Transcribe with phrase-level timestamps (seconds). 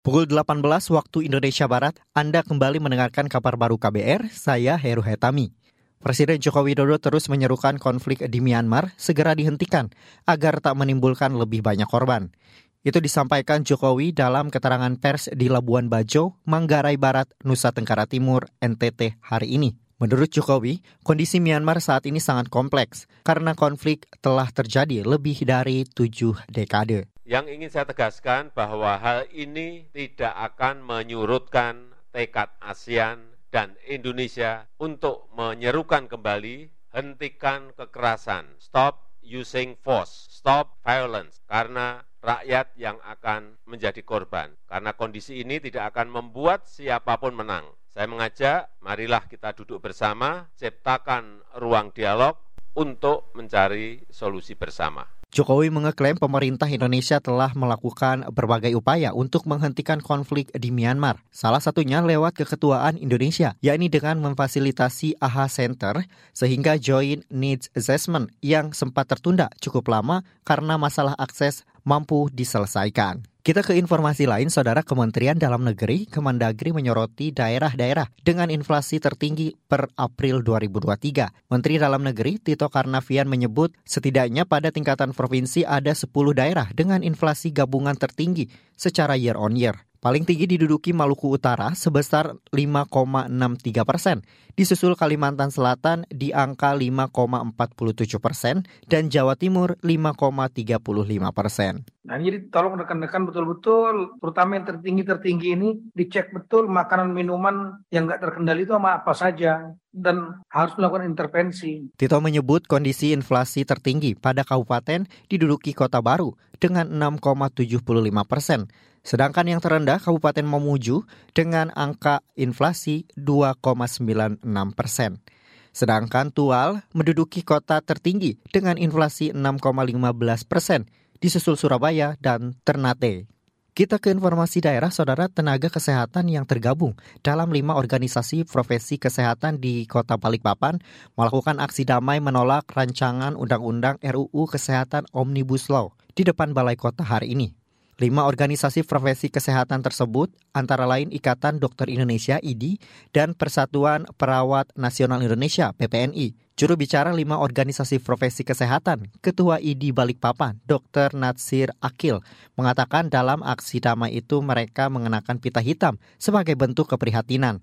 [0.00, 0.64] Pukul 18
[0.96, 5.52] waktu Indonesia Barat, Anda kembali mendengarkan kabar baru KBR, saya Heru Hetami.
[6.00, 9.92] Presiden Joko Widodo terus menyerukan konflik di Myanmar segera dihentikan
[10.24, 12.32] agar tak menimbulkan lebih banyak korban.
[12.80, 19.20] Itu disampaikan Jokowi dalam keterangan pers di Labuan Bajo, Manggarai Barat, Nusa Tenggara Timur, NTT
[19.20, 19.76] hari ini.
[20.00, 26.40] Menurut Jokowi, kondisi Myanmar saat ini sangat kompleks karena konflik telah terjadi lebih dari tujuh
[26.48, 27.04] dekade.
[27.30, 33.22] Yang ingin saya tegaskan bahwa hal ini tidak akan menyurutkan tekad ASEAN
[33.54, 42.98] dan Indonesia untuk menyerukan kembali hentikan kekerasan, stop using force, stop violence, karena rakyat yang
[43.06, 44.50] akan menjadi korban.
[44.66, 47.62] Karena kondisi ini tidak akan membuat siapa pun menang.
[47.94, 52.34] Saya mengajak, marilah kita duduk bersama, ciptakan ruang dialog
[52.74, 55.19] untuk mencari solusi bersama.
[55.30, 61.22] Jokowi mengeklaim pemerintah Indonesia telah melakukan berbagai upaya untuk menghentikan konflik di Myanmar.
[61.30, 66.02] Salah satunya lewat keketuaan Indonesia, yakni dengan memfasilitasi AHA Center
[66.34, 73.24] sehingga Joint Needs Assessment yang sempat tertunda cukup lama karena masalah akses mampu diselesaikan.
[73.40, 79.88] Kita ke informasi lain, Saudara Kementerian Dalam Negeri, Kemendagri menyoroti daerah-daerah dengan inflasi tertinggi per
[79.96, 81.48] April 2023.
[81.48, 87.48] Menteri Dalam Negeri Tito Karnavian menyebut setidaknya pada tingkatan provinsi ada 10 daerah dengan inflasi
[87.48, 89.88] gabungan tertinggi secara year on year.
[90.00, 94.24] Paling tinggi diduduki Maluku Utara sebesar 5,63 persen,
[94.60, 100.84] disusul Kalimantan Selatan di angka 5,47 persen, dan Jawa Timur 5,35
[101.32, 101.88] persen.
[102.04, 108.20] Nah, jadi tolong rekan-rekan betul-betul, terutama yang tertinggi-tertinggi ini, dicek betul makanan minuman yang nggak
[108.20, 111.88] terkendali itu sama apa saja dan harus melakukan intervensi.
[111.96, 117.80] Tito menyebut kondisi inflasi tertinggi pada kabupaten diduduki Kota Baru dengan 6,75
[118.28, 118.68] persen,
[119.00, 125.22] Sedangkan yang terendah Kabupaten Mamuju dengan angka inflasi 2,96 persen.
[125.70, 130.90] Sedangkan Tual menduduki kota tertinggi dengan inflasi 6,15 persen,
[131.22, 133.30] disusul Surabaya dan Ternate.
[133.70, 139.86] Kita ke informasi daerah, saudara tenaga kesehatan yang tergabung dalam lima organisasi profesi kesehatan di
[139.86, 140.82] Kota Balikpapan
[141.14, 147.38] melakukan aksi damai menolak rancangan Undang-Undang RUU Kesehatan Omnibus Law di depan Balai Kota hari
[147.38, 147.59] ini.
[148.00, 152.80] Lima organisasi profesi kesehatan tersebut antara lain Ikatan Dokter Indonesia IDI
[153.12, 156.32] dan Persatuan Perawat Nasional Indonesia PPNI.
[156.56, 161.12] Juru bicara lima organisasi profesi kesehatan, Ketua IDI Balikpapan, Dr.
[161.12, 162.24] Natsir Akil,
[162.56, 167.60] mengatakan dalam aksi damai itu mereka mengenakan pita hitam sebagai bentuk keprihatinan.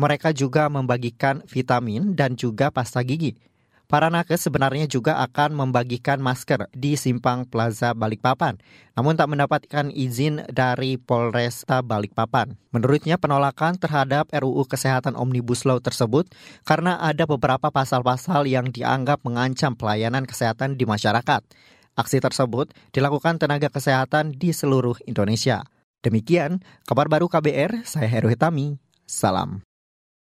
[0.00, 3.36] Mereka juga membagikan vitamin dan juga pasta gigi.
[3.94, 8.58] Para nakes sebenarnya juga akan membagikan masker di Simpang Plaza Balikpapan,
[8.98, 12.58] namun tak mendapatkan izin dari Polresta Balikpapan.
[12.74, 16.26] Menurutnya penolakan terhadap RUU Kesehatan Omnibus Law tersebut
[16.66, 21.46] karena ada beberapa pasal-pasal yang dianggap mengancam pelayanan kesehatan di masyarakat.
[21.94, 25.62] Aksi tersebut dilakukan tenaga kesehatan di seluruh Indonesia.
[26.02, 28.74] Demikian kabar baru KBR, saya Heru Hitami.
[29.06, 29.62] Salam.